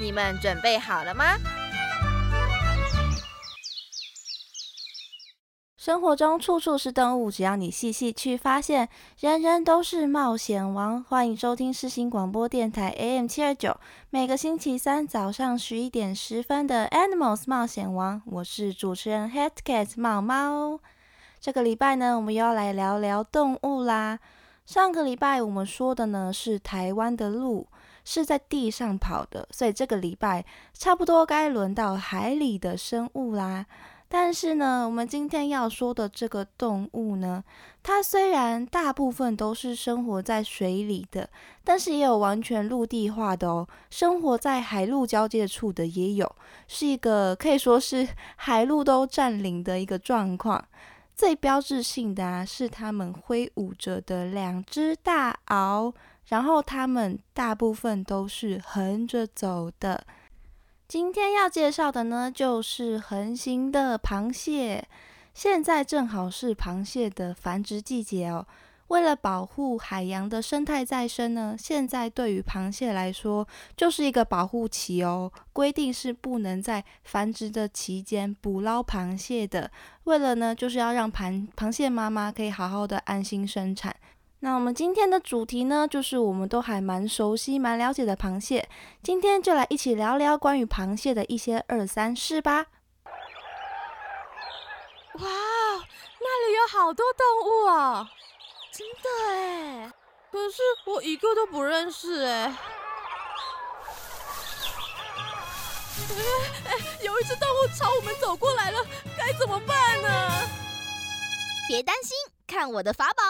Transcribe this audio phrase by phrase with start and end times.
[0.00, 1.36] 你们准备好了吗？
[5.76, 11.04] 生活中处处是动物，只要你细细去发现，人人都是冒险王。
[11.04, 20.80] 欢迎收听世新广播电台 AM 七二九，每个星期三早上十一点十分的 Animals 冒险王，我是主持人 Head Cat 猫猫。
[21.40, 24.18] 这个礼拜呢，我们又要来聊聊动物啦。
[24.64, 27.66] 上个礼拜我们说的呢是台湾的鹿。
[28.12, 33.64] 是在地上跑的，所以这个礼拜差不多该轮到海里的生物啦。
[34.08, 37.44] 但是呢，我们今天要说的这个动物呢，
[37.84, 41.30] 它虽然大部分都是生活在水里的，
[41.62, 46.34] 但是也有完全陆地化的哦，生活在海陆交界处的也有，
[46.66, 50.64] 是一个可以说是 海陆都占领的一个状况。
[51.14, 55.92] 最标志性的啊，是它们挥舞着的两只大螯。
[56.30, 60.04] 然后它们大部分都是横着走的。
[60.88, 64.88] 今天要介绍的呢，就是横行的螃蟹。
[65.32, 68.44] 现在正好是螃蟹的繁殖季节哦。
[68.88, 75.32] 为了保护海洋的生态再生呢，现在对于螃蟹来说就是一个保护期哦。
[75.52, 79.70] 规定是不能在繁殖的期间捕捞螃蟹的。
[80.04, 83.94] 为了呢，就是要让螃螃蟹妈妈可以好好的安心生产。
[84.42, 88.66] 那我们今天的主题呢，就是我们都还蛮熟悉、蛮了解的螃蟹。
[89.02, 92.66] 今天就来一起聊聊关于螃蟹的一些二三事吧。
[95.14, 98.08] 哇，那里有好多动物哦！
[98.72, 99.92] 真的哎，
[100.32, 102.56] 可是我一个都不认识哎。
[106.64, 106.72] 哎，
[107.02, 108.78] 有一只动物朝我们走过来了，
[109.18, 110.08] 该怎么办呢？
[111.68, 113.22] 别担心，看我的法宝。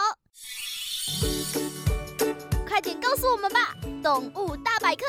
[2.66, 5.04] 快点告诉我们吧，《动物大百科》。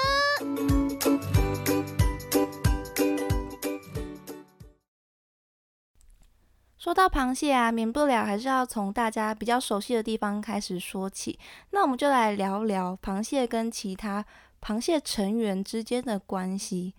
[6.77, 11.37] 说到螃蟹啊，免不了还是要从大家比较熟悉的地方开始说起。
[11.69, 14.25] 那我们就来聊聊螃蟹跟其他
[14.59, 16.95] 螃蟹成员之间的关系。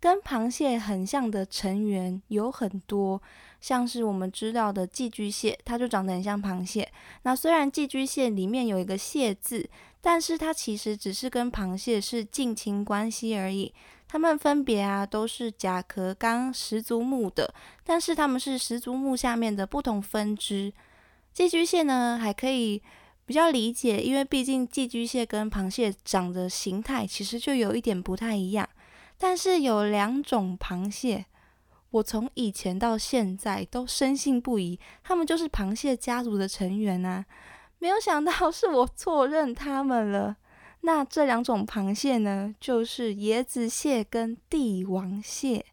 [0.00, 3.20] 跟螃蟹很像的成员有很多，
[3.60, 6.90] 像是我们知道的寄居蟹，它就长得很像螃蟹。
[7.22, 9.68] 那虽然寄居蟹里面有一个“蟹”字，
[10.00, 13.72] 但是它其实只是跟螃蟹是近亲关系而已。
[14.06, 17.52] 它们分别啊都是甲壳纲十足目的，
[17.84, 20.72] 但是它们是十足目下面的不同分支。
[21.34, 22.80] 寄居蟹呢还可以
[23.26, 28.66] 比较理解，因为毕竟寄居蟹跟螃蟹长的形态其实就有一点不太一样。
[29.18, 31.26] 但是有两种螃蟹，
[31.90, 37.24] 我从以前到现在都深信不疑，他们就是螃蟹家族的成员啊！
[37.80, 40.36] 没有想到是我错认他们了。
[40.82, 45.66] 那这两种螃蟹呢，就是椰子蟹跟帝王蟹。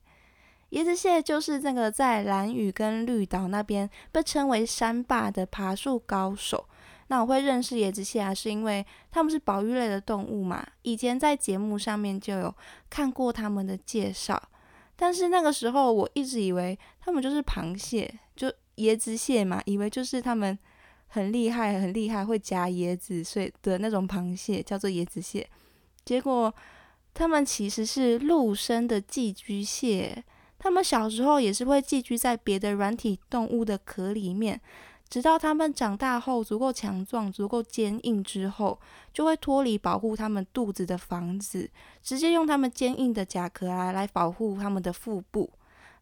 [0.71, 6.67] 椰子蟹就是那个在蓝屿跟绿岛那边被称为山霸的爬树高手。
[7.07, 10.65] 那我会认识椰子蟹啊，是因为它们是保育类的动物嘛。
[10.81, 12.55] 以前在节目上面就有
[12.89, 14.41] 看过它们的介绍，
[14.95, 20.57] 但是那个时候我一直以为它们就是螃蟹，就椰子蟹嘛，以为就是它们
[21.07, 25.47] 很厉害、很厉害会夹椰子所以的那种螃蟹，叫做椰子蟹。
[26.03, 26.53] 结果
[27.13, 30.23] 它们其实是陆生的寄居蟹，
[30.57, 34.59] 它们小时候也是会寄居在别的软体动物的壳里面。
[35.15, 38.77] 直到它们长大后足够强壮、足够坚硬之后，
[39.13, 41.71] 就会脱离保护它们肚子的房子，
[42.03, 45.49] 直接用它们坚硬的甲壳啊来保护它们的腹部。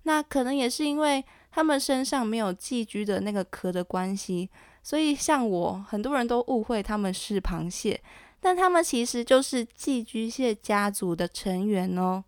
[0.01, 4.49] 那可能也是因为它们身上没有寄居的那个壳的关系，
[4.81, 8.01] 所以像我，很多人都误会它们是螃蟹，
[8.39, 12.23] 但它们其实就是寄居蟹家族的成员哦。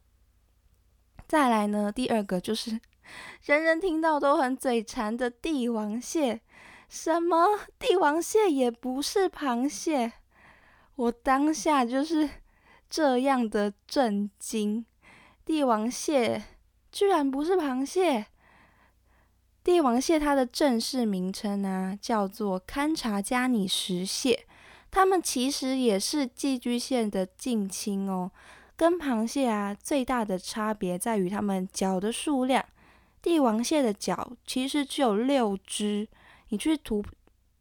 [1.27, 2.80] 再来呢，第二个就是
[3.45, 6.42] 人人听到都很嘴馋的帝王蟹。
[6.87, 7.47] 什么
[7.77, 10.13] 帝王蟹也不是螃蟹，
[10.95, 12.29] 我当下就是
[12.89, 14.85] 这样的震惊。
[15.43, 16.43] 帝王蟹
[16.91, 18.27] 居然不是螃蟹！
[19.63, 24.45] 帝王蟹它的正式名称呢，叫做堪察加拟石蟹，
[24.91, 28.31] 它们其实也是寄居蟹的近亲哦。
[28.77, 32.63] 跟螃蟹啊最大的差别在于它们脚的数量。
[33.21, 36.07] 帝王蟹的脚其实只有六只，
[36.50, 37.03] 你去图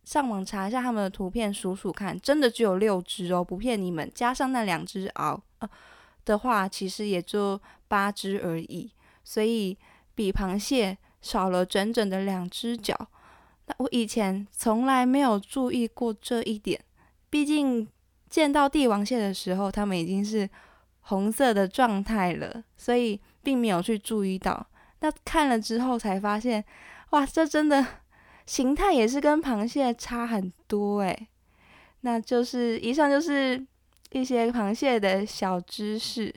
[0.04, 4.10] 上网查一下他们的图片，数数看，真的只有六只哦，不骗你们。
[4.14, 5.68] 加上那两只螯呃
[6.24, 8.90] 的话，其实也就八只而已，
[9.22, 9.78] 所以
[10.14, 12.94] 比螃蟹少了整整的两只脚。
[13.66, 16.78] 那我以前从来没有注意过这一点，
[17.30, 17.88] 毕竟
[18.28, 20.48] 见到帝王蟹的时候，它们已经是
[21.00, 24.66] 红色的状态了，所以并没有去注意到。
[25.00, 26.62] 那看了之后才发现，
[27.10, 27.86] 哇，这真的
[28.46, 31.28] 形态也是跟螃蟹差很多诶。
[32.00, 33.64] 那就是以上就是
[34.10, 36.34] 一些螃蟹的小知识。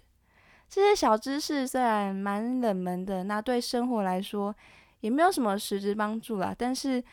[0.70, 4.56] 这些小知识虽然蛮冷门的，那对生活来说
[5.02, 6.56] 也没有什么实质帮助啦。
[6.58, 7.04] 但是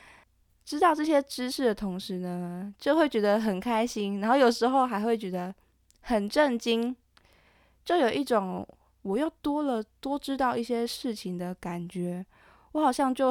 [0.64, 5.54] 知道这些知识的同时呢，就会觉得很开心，然后有时候还会觉得
[6.00, 6.94] 很震惊，
[7.84, 8.66] 就有一种。
[9.02, 12.24] 我又多了多知道一些事情的感觉，
[12.72, 13.30] 我好像就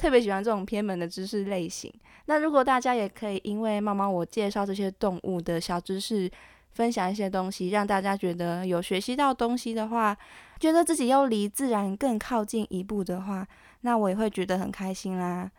[0.00, 1.92] 特别喜欢这种偏门的知识类型。
[2.24, 6.30] 那如果大家也可以因为猫猫我介绍这些动物的小知识，
[6.72, 10.16] 分享一些东西，让大家觉得有学习到东西的话，
[10.58, 13.46] 觉得自己又离自然更靠近一步的话，
[13.82, 15.50] 那我也会觉得很开心啦。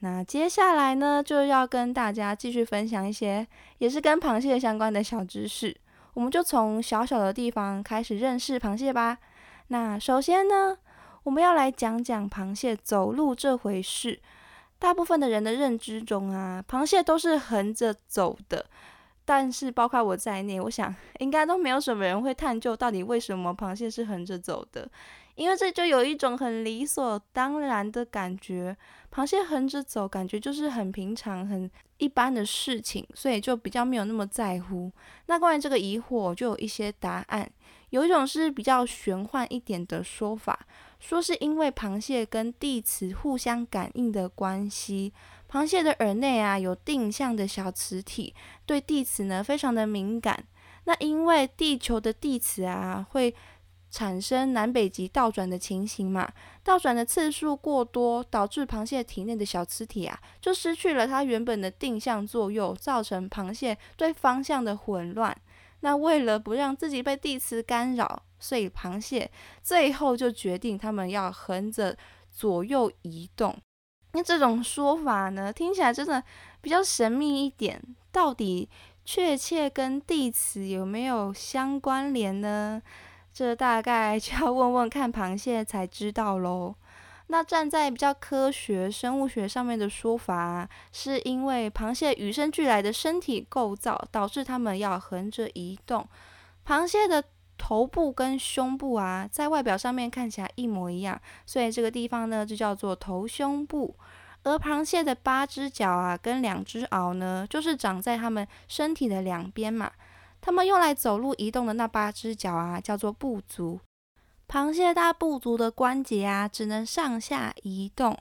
[0.00, 3.44] 那接下来呢，就要跟大家继续分享一些
[3.78, 5.76] 也是跟螃蟹相关的小知识。
[6.14, 9.18] 我们就从小小的地方开始认识螃蟹吧。
[9.68, 10.76] 那首先呢，
[11.28, 14.18] 我们要来讲讲螃蟹走路这回事。
[14.78, 18.64] 大部分的人的认知中啊，螃蟹都是横着走的。
[19.26, 24.88] 但是包括我在内，我想 应该都没有什么人会探究到底为什么螃蟹是横着走的。
[25.34, 28.74] 因为这就有一种很理所当然的感觉，
[29.14, 34.90] 螃蟹横着走，感觉就是很平常、很一般的事情，所以就比较没有那么在乎。
[35.26, 37.46] 那关于这个疑惑，就有一些答案。
[37.90, 40.58] 有一种是比较玄幻一点的说法，
[40.98, 45.12] 说是因为螃蟹跟地磁互相感应的关系，
[45.50, 48.34] 螃蟹的耳内啊有定向的小磁体，
[48.66, 50.44] 对地磁呢非常的敏感。
[50.84, 53.34] 那因为地球的地磁啊会。
[53.90, 56.30] 产生南北极倒转的情形嘛，
[56.62, 65.34] 倒转的次数过多，导致螃蟹体内的小磁体啊，就失去了它原本的定向作用，造成螃蟹对方向的混乱。
[65.80, 69.30] 那为了不让自己被地磁干扰，所以螃蟹
[69.62, 71.96] 最后就决定它们要横着
[72.30, 73.56] 左右移动。
[74.12, 76.22] 那这种说法呢，听起来真的
[76.60, 77.80] 比较神秘一点，
[78.10, 78.68] 到底
[79.04, 82.82] 确切跟地磁有没有相关联呢？
[83.32, 86.74] 这大概就要问问看螃蟹才知道喽。
[87.30, 96.08] 那站在比较科学生物学上面的说法，是因为螃蟹与生俱来的身体构造导致它们要横着移动。
[96.66, 97.22] 螃蟹的
[97.56, 103.94] 头部跟胸部啊，在外表上面看起来一模一样，所以这个地方呢就叫做头胸部。
[104.44, 109.90] 而螃蟹的八只脚啊，跟两只螯呢，就是长在它们身体的两边嘛。
[110.40, 113.80] 它们用来走路移动的那八只脚啊，叫做步足。
[114.48, 118.16] 螃蟹大步足的关节啊，只能上下移动，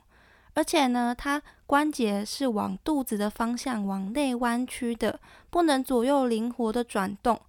[0.56, 7.40] 而且呢，它关节是往肚子的方向往内弯曲的，不能左右灵活的转动。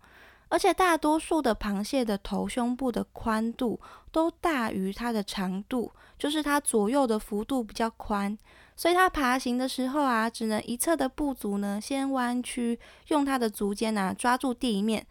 [0.51, 3.79] 而且大多数的螃蟹的头胸部的宽度
[4.13, 8.39] 都大于它的长度，就是它左右的幅度比较宽。
[8.77, 15.05] 所以它爬行的时候啊，只能一侧的步足呢先弯曲，用它的足尖呐抓住地面，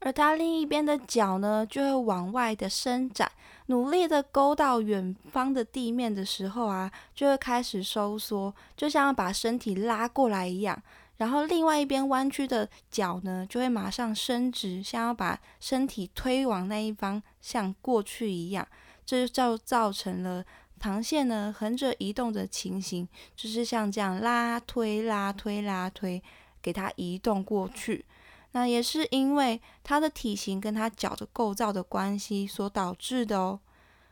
[0.00, 3.30] 而它另一边的脚呢就会往外的伸展，
[3.66, 10.82] 努力的勾到远方的地面的时候啊，就会开始收缩，就像要把身体拉过来一样。
[11.18, 18.66] 然后另外一边弯曲的脚呢，就会马上伸直，像要把身体推往那一方向过去一样，
[19.04, 20.42] 这就造造成了。
[20.80, 26.22] 螃蟹呢，横着移动的情形，就是像这样拉推拉推拉推，
[26.62, 28.06] 给它移动过去。
[28.52, 33.60] 那也是因为它的体型跟它脚的构造的关系所导致的哦。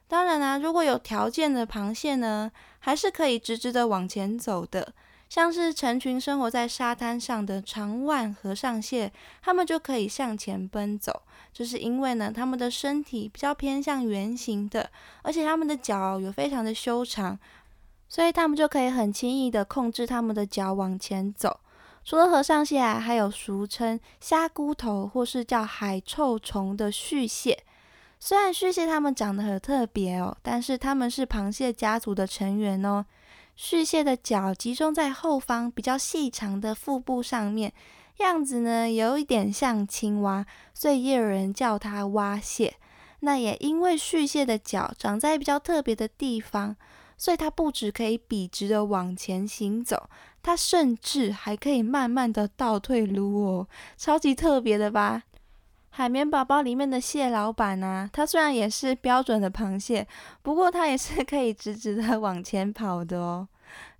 [0.06, 4.94] 当然啦，如果有条件的螃蟹呢，还是可以直直的往前走的。
[5.28, 11.20] 像是成群生活在沙滩上的长腕和尚蟹，它们就可以向前奔走，
[11.52, 14.90] 就是因为呢，它们的身体比较偏向圆形的，
[15.20, 17.38] 而且它们的脚有非常的修长，
[18.08, 21.60] 所以它们就可以很轻易的控制它们的脚往前走。
[22.08, 27.62] 除了和尚蟹啊，还有俗称虾骨头或是叫海臭虫的续蟹。
[28.18, 33.04] 虽然续蟹它们长得很特别哦，但是它们是螃蟹家族的成员哦。
[33.56, 37.70] 续蟹的脚集中在后方比较细长的腹部上面，
[38.20, 42.76] 样子呢有一点像青蛙，所以也有人叫它蛙蟹。
[43.20, 46.74] 那也因为续蟹的脚长在比较特别的地方，
[47.18, 50.08] 所以它不止可以笔直的往前行走，
[50.48, 55.22] 它甚至还可以慢慢的倒退撸哦，超级特别的吧？
[55.90, 60.08] 海绵宝宝里面的蟹老板啊，它虽然也是标准的螃蟹，
[60.40, 63.46] 不过它也是可以直直的往前跑的哦。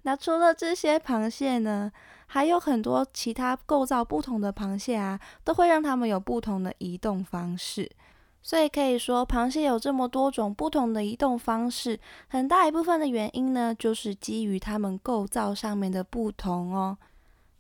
[0.05, 1.93] 那除了这些螃蟹呢，
[2.29, 7.91] 还有很多其他构造不同的螃蟹啊，都会让它们有不同的移动方式。
[8.43, 16.97] 所以可以说，螃蟹有这么多种不同的移动方式，很大一部分的原因呢，就是基于它们构造上面的不同哦。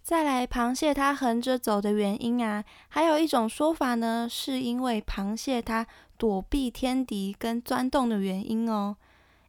[0.02, 8.96] 再来，螃蟹它横着走的原因啊，还有一种说法呢，是因为螃蟹它躲避天敌跟钻洞的原因哦。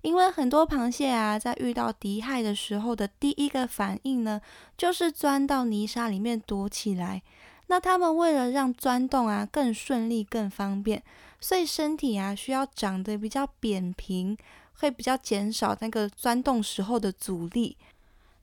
[0.01, 4.41] 因为很多螃蟹啊，在遇到敌害的时候的第一个反应呢，
[4.77, 7.21] 就是钻到泥沙里面躲起来。
[7.69, 11.01] 那他们为了让钻洞啊更顺利、更方便。
[11.39, 14.37] 所以身体啊需要长得比较扁平，
[14.79, 17.77] 会比较减少那个钻洞时候的阻力。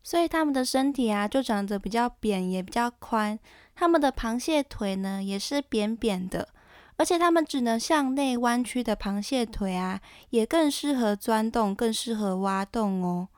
[0.03, 3.39] 所以他们的身体啊就长得比较扁，也比较宽。
[3.75, 6.49] 他们的螃蟹腿呢也是扁扁的，
[6.97, 13.29] 而且它们只能向内弯曲的螃蟹腿啊，也更适合钻洞，更适合挖洞哦。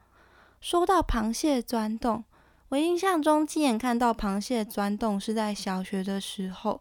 [0.60, 2.22] 说到螃蟹钻洞，
[2.70, 6.80] 我印象中亲眼看到螃蟹钻洞是在小学的时候。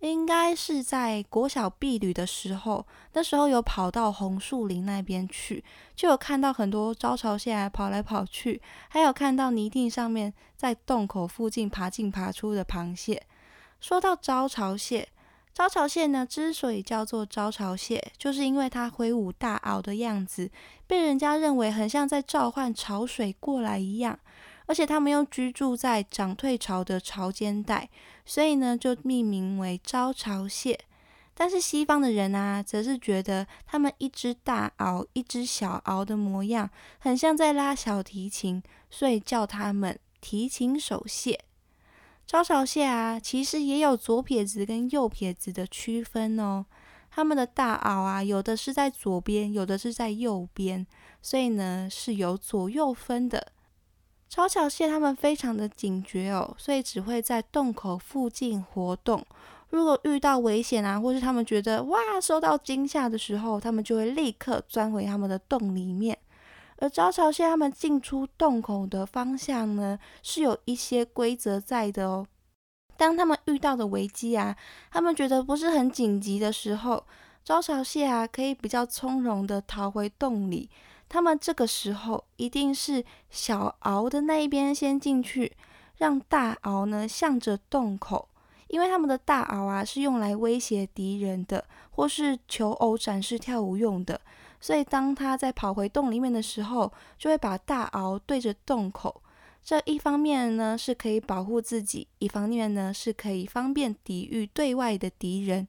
[0.00, 5.62] 应该是在国小避旅的时候，那时候有跑到红树林那边去，
[5.94, 13.22] 就有看到很多招潮蟹跑来跑去，还有看到泥地上面在洞口附近爬进爬出的螃蟹。
[13.80, 15.06] 说到招潮蟹，
[15.54, 20.50] 招潮蟹呢之所以叫做招潮蟹，就是因为它挥舞大螯的样子，
[20.88, 24.18] 被人家认为很像在召唤潮水过来一样。
[24.72, 27.90] 而且它们又居住在涨退潮的潮间带，
[28.24, 30.80] 所以呢就命名为招潮蟹。
[31.34, 41.38] 但是西方的人啊，则是觉得它们一只大螯、一只小螯的模样，很像在拉小提琴，所以叫它们提琴手蟹。
[42.26, 46.64] 招潮蟹啊，其实也有左撇子跟右撇子的区分哦。
[47.10, 50.86] 它们的大螯啊，有的是在左边，有的是在右边，
[51.20, 53.52] 所以呢是有左右分的。
[54.32, 59.22] 招潮蟹它们非常的警觉哦，所以只会在洞口附近活动。
[59.68, 66.16] 如果遇到危险啊，或是他们觉得哇受到惊吓的时候，他们就会立刻钻回他们的洞里面。
[66.78, 72.26] 而招潮蟹它们进出洞口的方向呢，是有一些规则在的哦。
[72.96, 74.56] 当他们遇到的危机啊，
[74.90, 77.04] 他们觉得不是很紧急的时候，
[77.44, 80.70] 招潮蟹啊可以比较从容的逃回洞里。
[81.12, 85.52] 他们这个时候一定是小鳌的那一边先进去，
[85.98, 88.26] 让大鳌呢向着洞口，
[88.68, 94.18] 因为他们的大鳌啊是用来威胁敌人的，或是求偶展示跳舞用的，
[94.58, 99.20] 所以当他在跑回洞里面的时候，就会把大鳌对着洞口。
[99.62, 105.68] 这一方面呢是可以保护自己，一方面呢是可以方便抵御对外的敌人。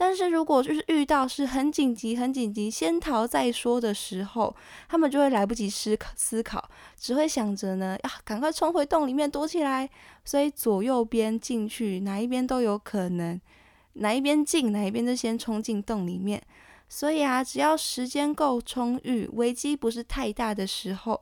[0.00, 4.56] 但是如果就是遇到是很紧急、很紧急，先逃再说的时候，
[4.88, 9.90] 他们就会来不及思考，思考只会想着呢，啊，赶快冲回洞里面躲起来。
[10.24, 13.38] 所以左右边进去，哪一边都有可能，
[13.92, 16.42] 哪一边进，哪一边就先冲进洞里面。
[16.88, 21.20] 所以啊，只要时间够充裕，危机不是太大的时候，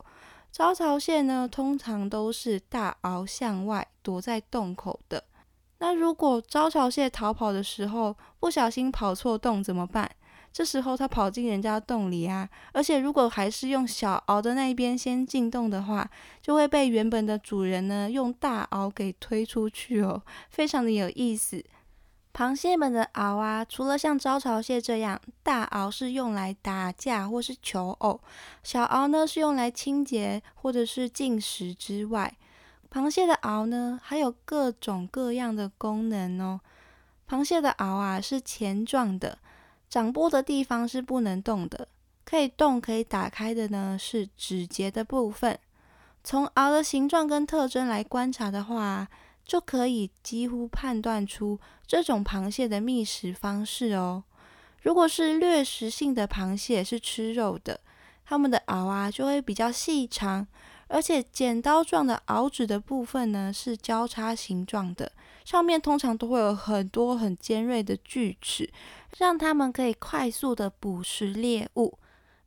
[0.53, 5.25] 招潮蟹呢，通常都是大螯向外躲在洞口的。
[5.79, 10.11] 那如果招潮蟹逃跑的时候不小心跑错洞怎么办？
[10.51, 21.63] 这时候它跑进人家洞里啊，而且如果还是用小螯的那一边先进洞的话，就会被原本的主人呢用大螯给推出去哦，非常的有意思。
[22.35, 28.21] 螃蟹们的螯啊，除了像招潮蟹这样，大螯是用来打架或是求偶，
[28.63, 32.35] 小螯呢是用来清洁或者是进食之外。
[32.90, 36.61] 螃蟹的螯呢，还有各种各样的功能哦。
[37.28, 39.38] 螃蟹的螯啊是钳状的，
[39.90, 41.88] 长波的地方是不能动的，
[42.25, 45.59] 可以动可以打开的呢是指节的部分。
[46.25, 49.07] 从螯的形状跟特征来观察的话，
[49.45, 54.25] 就可以几乎判断出这种螃蟹的觅食方式哦。
[54.80, 57.80] 如果是掠食性的螃蟹，是吃肉的，
[58.25, 60.47] 它们的螯啊就会比较细长。
[60.88, 65.12] 而且剪刀状的螯趾的部分呢，是交叉形状的，
[65.45, 68.71] 上面通常都会有很多很尖锐的锯齿，
[69.18, 71.99] 让它们可以快速的捕食猎物。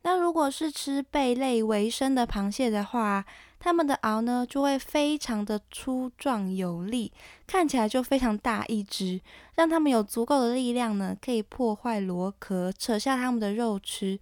[0.02, 3.24] 那如果是吃贝类为生的螃蟹的话，
[3.60, 7.12] 它们的螯呢就会非常的粗壮有力，
[7.46, 9.20] 看起来就非常大一只，
[9.54, 14.18] 让它们有足够的力量呢，可以破坏螺壳，扯下它们的肉吃。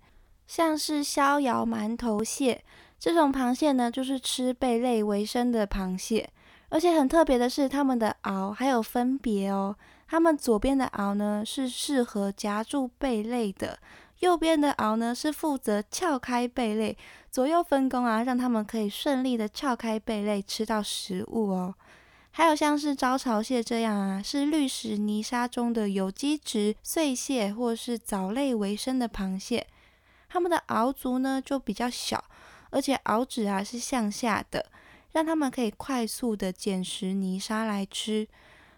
[0.46, 2.62] 像是逍遥馒头蟹
[3.00, 6.28] 这种螃蟹呢，就是吃贝类为生的螃蟹，
[6.68, 9.74] 而且很特别的是，它们的螯还有分别哦。
[10.06, 13.78] 它们左边的螯呢是适合夹住贝类的。
[14.18, 16.94] 右边的螯呢是负责撬开贝类，
[17.30, 21.74] 左右分工啊，让它们可以顺利的撬开贝类吃到食物哦。
[22.32, 29.66] 还有像是招潮蟹这样啊，是绿石泥沙中的有机质碎蟹或是藻类为生的螃蟹，
[30.28, 32.22] 它们的螯足呢就比较小，
[32.70, 34.66] 而且螯趾啊是向下的，
[35.12, 38.26] 让它们可以快速的捡拾泥沙来吃。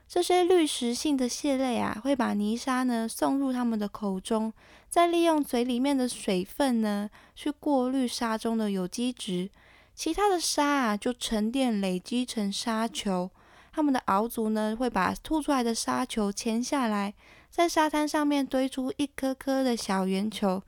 [0.08, 4.52] 这些滤食性的蟹类啊，会把泥沙呢送入它们的口中，
[4.90, 9.48] 再利用嘴里面的水分呢去过滤沙中的有机质，
[9.94, 13.30] 其他的沙啊就沉淀累积成沙球。
[13.72, 17.14] 它们的螯足呢会把吐出来的沙球钳下来，
[17.48, 20.62] 在沙滩上面堆出一颗颗的小圆球，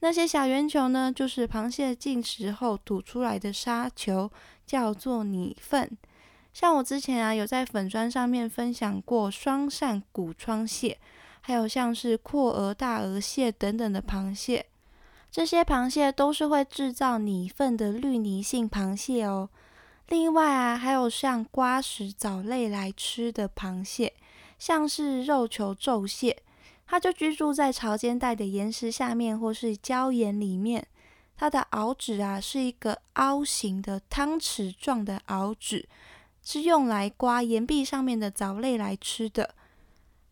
[0.00, 4.30] 那些小圆球呢就是螃蟹进食后吐出来的沙球，
[4.66, 5.90] 叫做拟粪。
[6.52, 10.98] 像我之前啊，有在粉砖上面分享过双扇古窗蟹，
[11.40, 14.66] 还有像是阔额大额蟹等等的螃蟹，
[15.30, 19.48] 这些螃蟹都是会制造泥粪的绿泥性螃蟹哦。
[20.08, 24.14] 另外啊，还有像瓜食藻类来吃的螃蟹，
[24.58, 26.42] 像是肉球皱蟹，
[26.88, 30.84] 它就居住在潮间带的岩石下面或是礁岩里面，
[31.36, 35.88] 它的螯趾啊是一个凹形的汤匙状的螯趾。
[36.40, 39.54] 是用来刮岩壁上面的藻类来吃的，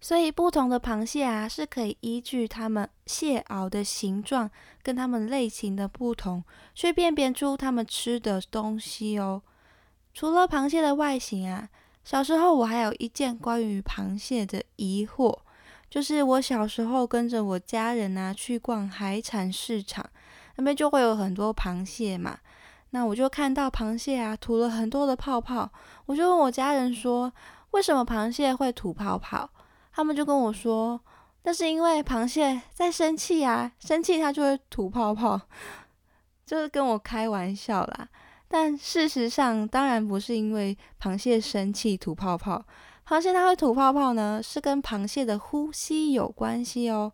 [0.00, 4.50] 所以不同的螃蟹啊是可以依据它们蟹螯的形状
[4.82, 6.42] 跟它们类型的不同，
[6.74, 9.42] 去辨别出它们吃的东西哦。
[10.14, 11.68] 除了螃蟹的外形啊，
[12.02, 15.40] 小时候我还有一件关于螃蟹的疑惑，
[15.96, 20.04] 就是我小时候跟着我家人啊去逛海产市场，
[20.56, 22.38] 那边就会有很多螃蟹嘛。
[22.90, 25.72] 那我就看到螃蟹啊吐了很多的泡泡，
[26.04, 27.32] 我就问我家人说，
[27.70, 29.48] 为什么螃蟹会吐泡泡？
[29.90, 31.00] 他们就跟我说，
[31.44, 35.40] 那是因为螃蟹在生气啊，生气它就会吐泡泡，
[36.44, 38.06] 就是跟我开玩笑啦。
[38.48, 42.62] 但事实上，当然不是因为螃蟹生气吐泡泡，
[43.06, 47.12] 螃蟹它会吐泡泡呢，是跟螃蟹的呼吸有关系哦。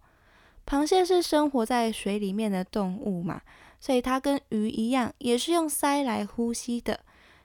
[0.67, 3.43] 螃蟹是生活在水里面的动物嘛。
[3.79, 7.01] 所以它跟鱼一样，也是用鳃来呼吸的，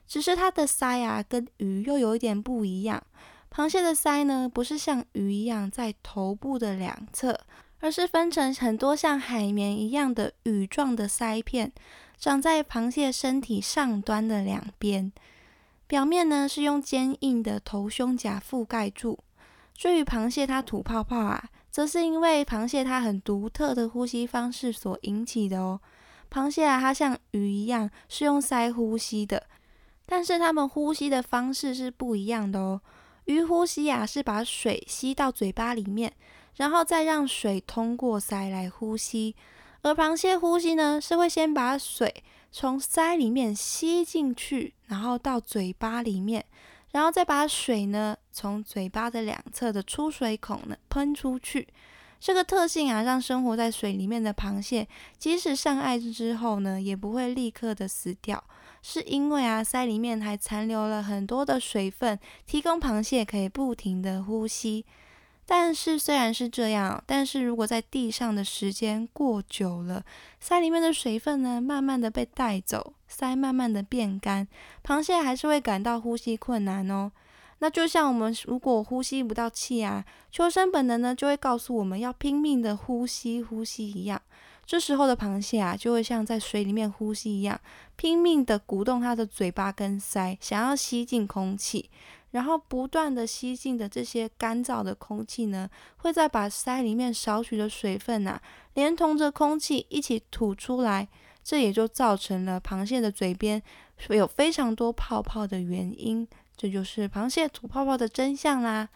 [0.06, 3.02] 只是它的鳃啊跟鱼又有一点不一样。
[3.52, 7.40] 螃蟹的鳃呢，不是像鱼一样在头部的两侧，
[7.80, 11.72] 而是分成很多像海绵一样的羽状的鳃片，
[12.16, 15.12] 长在螃蟹身体上端的两边。
[15.88, 19.18] 表面呢是用坚硬的头胸甲覆盖住。
[19.74, 25.80] 至于螃蟹它吐泡泡啊，则是因为螃蟹它很独特的呼吸方式所引起的哦。
[26.30, 29.46] 螃蟹啊，它像鱼一样是用鳃呼吸的，
[30.04, 32.82] 但是它们呼吸的方式是不一样的哦。
[33.24, 36.12] 鱼呼吸啊是把水吸到嘴巴里面，
[36.56, 39.34] 然后再让水通过鳃来呼吸；
[39.80, 42.22] 而螃蟹呼吸呢是会先把水
[42.52, 46.44] 从鳃里面吸进去，然后到嘴巴里面，
[46.92, 51.68] 然后再把水呢从嘴巴的两侧的出水孔呢喷出去。
[52.20, 58.42] 这个特性啊，让生活在水里面的螃蟹，即使上岸之后呢，也不会立刻的死掉，
[58.82, 64.84] 是因为啊，鳃里面还残留了很多的水分，提供螃蟹可以不停的呼吸。
[65.50, 70.04] 但是虽然是这样，但是如果在地上的时间过久了，
[70.38, 74.46] 鳃里面的水分呢，慢慢的被带走，鳃慢慢的变干，
[74.84, 77.10] 螃蟹还是会感到呼吸困难哦。
[77.60, 84.20] 那就像我们如果呼吸不到气啊，求生本能呢就会告诉我们要拼命的呼吸呼吸一样。
[84.66, 87.58] 这时候的螃蟹啊，就会像在水里面呼吸一样，
[87.96, 91.88] 拼命的鼓动它的嘴巴跟鳃，想要吸进空气。
[92.30, 98.40] 然后不断的吸进的这些干燥的空气呢，会再把鳃里面少许的水分啊，
[98.74, 101.08] 连同着空气一起吐出来。
[101.42, 103.62] 这也就造成了螃蟹的嘴边
[104.10, 106.28] 有非常多泡泡的原因。
[106.54, 108.88] 这就是螃蟹吐泡泡的真相啦。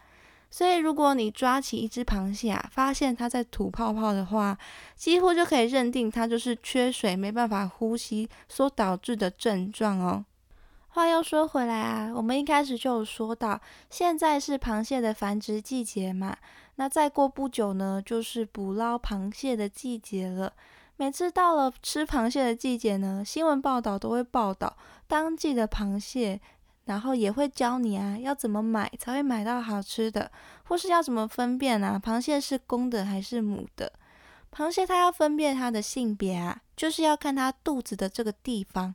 [0.51, 4.59] 所以，如果你抓起一只螃蟹啊，发现它在吐泡泡的话，
[4.95, 10.23] 几乎就可以认定它就是缺水、没办法呼吸所导致的症状哦。
[10.95, 16.37] 话又说回来啊，我们一开始就有说到，现在是螃蟹的繁殖季节嘛，
[16.75, 20.53] 那再过不久呢，就是捕捞螃蟹的季节了。
[20.99, 24.77] 每次到了吃螃蟹的季节呢，新闻报道都会报道
[25.07, 26.39] 当季的螃蟹，
[26.85, 30.31] 然后也会教你啊，要怎么买才会买到好吃的，
[30.65, 33.91] 或是要怎么分辨啊，螃蟹是公的还是母的。
[34.55, 38.95] 螃蟹它要分辨它的性别啊，就是要看它肚子的这个地方。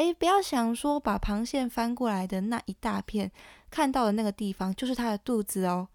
[0.00, 3.30] 诶，不要想说把螃蟹翻过来的那一大片
[3.70, 5.88] 看到的那个地方就是它的肚子哦。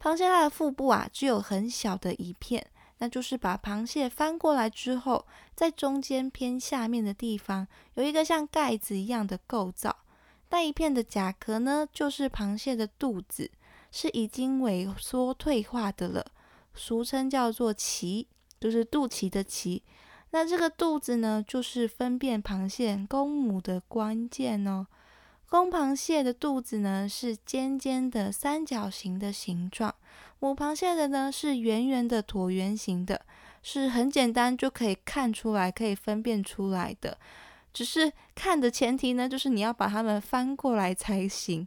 [0.00, 2.64] 螃蟹它的腹部啊，只有很小的一片。
[2.98, 9.96] 那就是把螃蟹翻过来之后，在中间偏下面的地方有一个像盖子一样的构造，
[10.50, 13.50] 那一片的甲壳呢，就是螃蟹的肚子，
[13.90, 16.24] 是已经萎缩退化的了，
[16.74, 18.26] 俗称叫做脐，
[18.60, 19.82] 就是肚脐的脐。
[20.30, 24.86] 那这个肚子呢，就是分辨螃蟹公母的关键哦。
[25.48, 29.94] 公螃蟹的肚子呢是尖尖的三角形的形状，
[30.38, 33.22] 母螃蟹的呢是圆圆的椭圆形的，
[33.62, 37.16] 是很简单就可以看出来、可以分辨出来的。
[37.72, 41.66] 只是看的前提呢，就是你要把它们翻过来才行。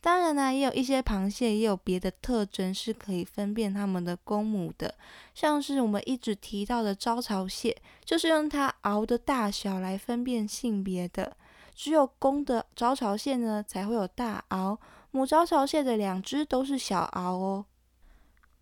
[0.00, 4.94] 当然呢，也有一些螃蟹也有别的特征是可以分辨它们的公母的，
[5.34, 11.36] 像是我们一直提到的招潮蟹，就是用它螯的大小来分辨性别的。
[11.74, 14.78] 只有公的招潮蟹呢才会有大螯，
[15.10, 17.64] 母招潮蟹的两只都是小螯哦。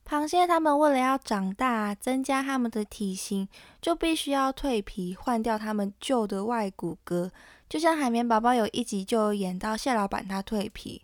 [0.08, 3.48] 螃蟹它们为了要长大，增加它们的体型，
[3.82, 7.30] 就必须要蜕皮，换掉它们旧的外骨骼。
[7.68, 11.02] 就像海绵宝宝有一集就演到蟹老板他蜕皮。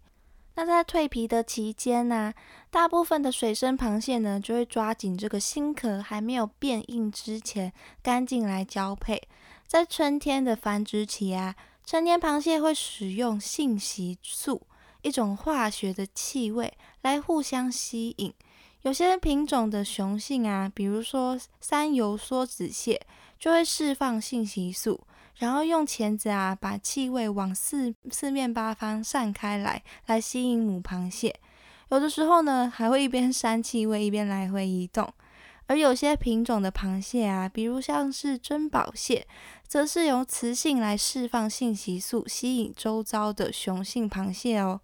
[0.55, 2.33] 那在蜕皮的期间呢，
[2.71, 9.23] 大部分的水生螃蟹呢就会抓紧这个新壳还没有变硬之前，赶紧来交配。
[9.67, 11.55] 在春天的繁殖期啊。
[11.85, 14.63] 成年螃蟹会使用性吸素，
[15.03, 18.33] 一种化学的气味来互相吸引。
[18.83, 23.05] 有些品种的雄性啊，比如说三油梭子蟹，
[23.37, 25.01] 就会释放性吸素，
[25.37, 31.35] 然后用钳子啊把气味往四四面八方散开来，来吸引母螃蟹。
[31.91, 35.13] 有的时候呢，还会一边扇气味一边来回移动。
[35.67, 39.27] 而有些品种的螃蟹啊，比如像是珍宝蟹，
[39.67, 44.81] 则是由雌性来释放性激素，吸引周遭的雄性螃蟹哦。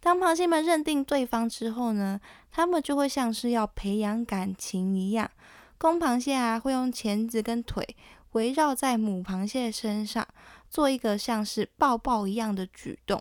[0.00, 2.20] 当螃蟹们认定对方之后呢，
[2.50, 5.30] 它们就会像是要培养感情一样，
[5.78, 7.96] 公螃蟹啊会用钳子跟腿
[8.34, 10.24] 围绕在母螃蟹身上，
[10.70, 13.20] 做一个像是抱抱一样的举动。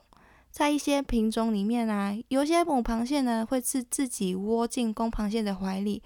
[0.51, 6.03] 在一些品种里面啊，有些母螃蟹呢会自自己窝进公螃蟹的怀里。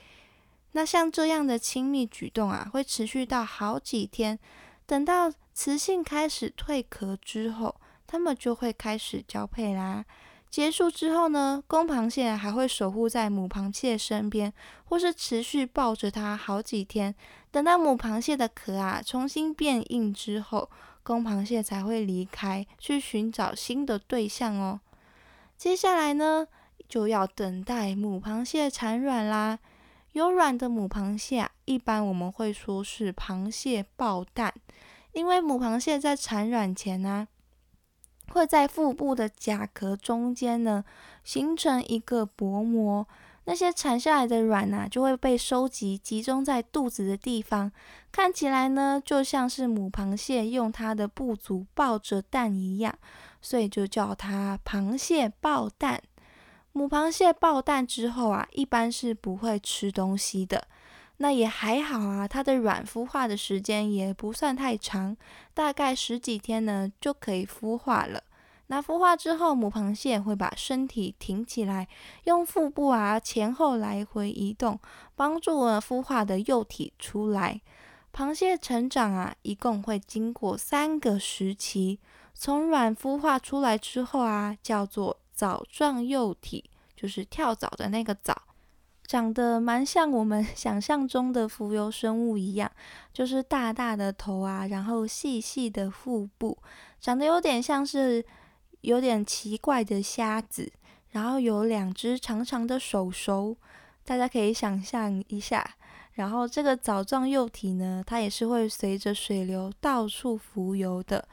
[0.71, 4.39] 那像这样的亲密举动啊，会持续到好几天。
[4.85, 10.05] 等到雌性开始蜕壳之后，它们就会开始交配啦。
[10.49, 14.51] 结束之后呢，公螃蟹还会守护在母螃蟹身边，
[14.85, 17.13] 或是持续抱着它好几天。
[17.51, 20.69] 等到母螃蟹的壳啊重新变硬之后，
[21.03, 24.79] 公螃蟹才会离开，去寻找新的对象哦。
[25.55, 26.47] 接下来呢，
[26.87, 29.59] 就要等待母螃蟹产卵啦。
[30.13, 34.53] 有卵的母螃蟹啊，一般我们会说是螃蟹抱蛋，
[35.11, 37.27] 因为母螃蟹在产卵前呢，
[38.31, 40.83] 会在腹部的甲壳中间呢
[41.23, 43.07] 形成一个薄膜，
[43.45, 47.71] 那些产下来的卵呢就会被收集集中在肚子的地方，
[48.11, 52.93] 看起来呢就像是母螃蟹用它的步足抱着蛋一样，
[53.41, 56.01] 所以就叫它螃蟹抱蛋。
[56.73, 60.67] 母螃蟹抱蛋之后啊，一般是不会吃东西的。
[61.17, 65.17] 那也还好啊，它的卵孵化的时间也不算太长，
[65.53, 68.23] 大概十几天呢就可以孵化了。
[68.67, 71.87] 那孵化之后，母螃蟹会把身体挺起来，
[72.25, 74.79] 用腹部啊前后来回移动，
[75.15, 77.61] 帮助了孵化的幼体出来。
[78.13, 81.99] 螃蟹成长啊，一共会经过三个时期。
[82.33, 85.17] 从卵孵化出来之后啊，叫做。
[85.37, 88.35] 藻状幼体就是跳蚤的那个藻，
[89.07, 92.69] 长得蛮像我们 想象中的浮游生物一样，
[93.13, 96.57] 就是大大的头啊，然后细细的腹部，
[96.99, 98.23] 长得有点像是
[98.81, 100.71] 有点奇怪的虾子，
[101.11, 103.55] 然后有两只长长的手手，
[104.03, 105.65] 大家可以想象一下。
[106.13, 111.27] 然后这个藻状幼体呢，它也是会随着水流到处浮游的。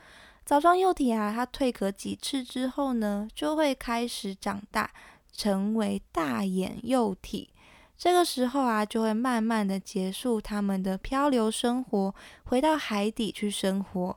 [0.45, 4.91] 藻状幼体啊，它蜕壳几次之后呢，就会开始长大，
[5.33, 7.49] 成为大眼幼体。
[7.97, 14.17] 这个时候啊，就会慢慢的结束它们的漂流生活，回到海底去生活，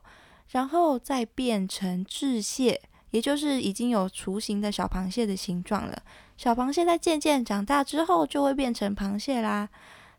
[0.50, 6.02] 然后再变成稚蟹，也就是已经有雏形的小螃蟹的形状了。
[6.36, 9.68] 小螃蟹在渐渐长大之后，就会变成螃蟹啦。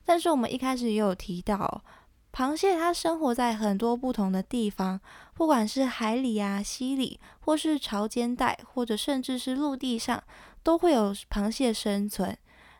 [0.05, 1.83] 但是我们一开始也有提到。
[2.31, 5.01] 螃蟹它生活在很多不同的地方，
[5.33, 10.23] 不管是海里啊、溪里，或是潮间带，或者甚至是陆地上，
[10.61, 12.37] 都会有螃蟹生存。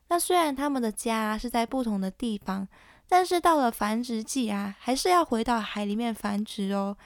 [0.09, 2.67] 那虽然它们的家是在不同的地方，
[3.07, 6.97] 但是到了繁殖季啊，还是要回到海里面繁殖哦。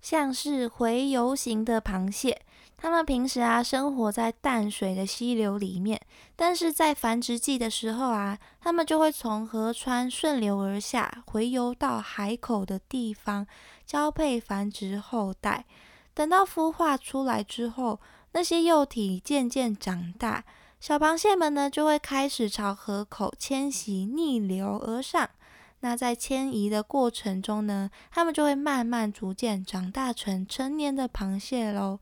[0.00, 2.42] 像是洄游型的螃蟹，
[2.76, 5.98] 它们平时啊生活在淡水的溪流里面，
[6.36, 13.46] 但是在繁殖季的时候啊，它们就会从河川顺流而下，洄游到海口的地方
[13.86, 15.64] 交配繁殖后代。
[16.12, 17.98] 等到孵化出来之后，
[18.32, 20.44] 那些幼体渐渐长大，
[20.84, 25.30] 小螃蟹们呢就会开始朝河口迁徙，逆流而上。
[25.80, 32.00] 那在迁移的过程中呢，它们就会慢慢逐渐长大成成年的螃蟹喽。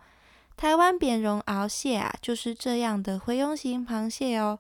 [0.56, 4.58] 台湾扁绒螯蟹啊，就是这样的洄游型螃蟹哦。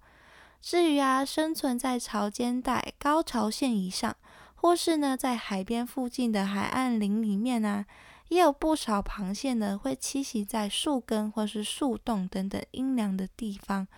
[0.60, 4.14] 至于啊，生存在潮间带高潮线以上，
[4.54, 7.84] 或是呢在海边附近的海岸林里面呢，
[8.28, 13.88] 也有不少螃蟹呢会栖息在树根或是树洞等等阴凉的地方。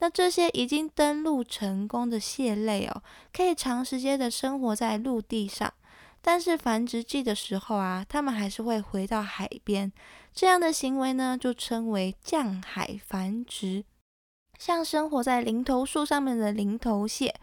[0.00, 5.72] 那这些已经登陆成功的蟹类哦，可以长时间的生活在陆地上，
[6.22, 9.92] 但是繁殖季的时候啊，它们还是会回到海边。
[10.32, 13.84] 这样的行为呢，就称为降海繁殖。
[14.58, 17.34] 像生活在林头树上面的林头蟹，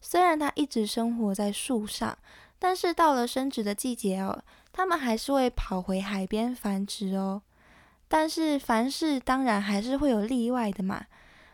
[0.00, 2.18] 虽然它一直生活在树上，
[2.58, 4.42] 但是到了生殖的季节哦，
[4.72, 7.42] 它们还是会跑回海边繁殖哦。
[8.08, 11.06] 但是凡事当然还是会有例外的嘛。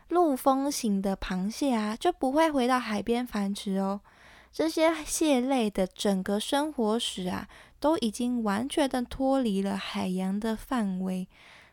[0.08, 4.00] 陆风型的螃蟹啊，就不会回到海边繁殖哦。
[4.52, 11.28] 这些蟹类的整个生活史啊，都已经完全的脱离了海洋的范围。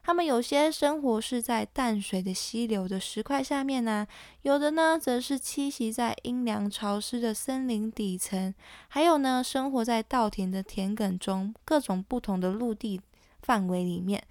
[0.05, 4.05] 它们有些生活是在淡水的溪流的石块下面呢，
[4.41, 8.53] 有的呢则是栖息在阴凉潮湿的森林底层，
[8.89, 12.99] 还有呢生活在稻田的田埂中，各种不同的陆地
[13.41, 14.21] 范围里面。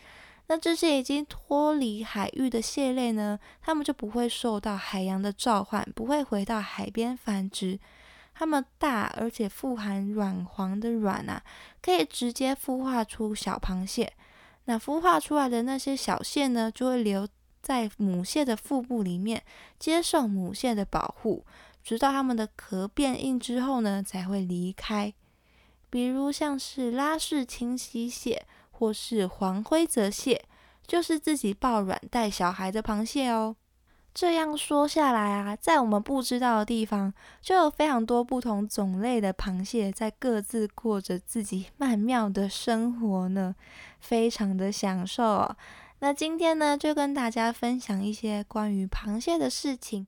[0.49, 7.79] 那这些已经脱离海域的蟹类呢，它们就不会受到海洋的召唤，不会回到海边繁殖。
[8.35, 11.43] 它们大而且富含卵黄的卵啊，
[11.81, 14.13] 可以直接孵化出小螃蟹。
[14.65, 17.27] 那孵化出来的那些小蟹呢，就会留
[17.63, 19.43] 在母蟹的腹部里面，
[19.79, 21.47] 接受母蟹的保护，
[21.83, 25.15] 直到它们的壳变硬之后呢，才会离开。
[25.89, 28.45] 比如像是拉氏清溪蟹。
[28.83, 30.45] 或是黄灰泽蟹，
[30.85, 33.55] 就是自己抱卵带小孩的螃蟹哦。
[34.13, 43.55] 这样说下来啊，在我们不知道的地方，就有非常多不同种类的螃蟹在各自过着自己曼妙的生活呢，
[44.01, 45.57] 非常的享受哦。
[46.01, 50.05] 那今天呢，就跟大家分享一些关于螃蟹的事情。